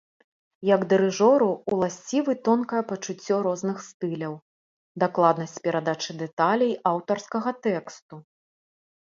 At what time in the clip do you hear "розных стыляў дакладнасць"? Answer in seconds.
3.49-5.55